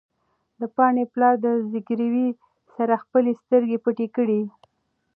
د 0.59 0.61
پاڼې 0.75 1.03
پلار 1.13 1.35
د 1.45 1.47
زګېروي 1.71 2.27
سره 2.75 2.93
خپلې 3.03 3.31
سترګې 3.41 3.77
پټې 3.85 4.07
کړې. 4.15 4.41